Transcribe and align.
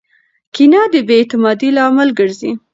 کینه 0.53 0.81
د 0.93 0.95
بې 1.07 1.15
اعتمادۍ 1.19 1.69
لامل 1.77 2.09
ګرځي. 2.19 2.51